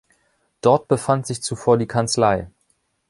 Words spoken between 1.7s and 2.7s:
die Kanzlei.